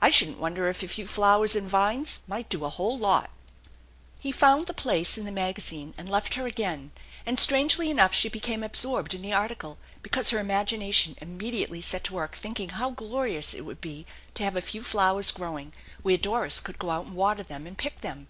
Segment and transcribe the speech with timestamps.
[0.00, 3.28] I shouldn't wonder if a few flowers and vines might do a whole lot/'
[4.18, 6.90] He found the place in the magazine, and left her again;
[7.26, 12.04] and strangely enough she became absorbed in the article be cause her imagination immediately set
[12.04, 16.16] to work thinking how glorious it would be to have a few flowers growing where
[16.16, 18.28] Doris could go out and water them and pick them.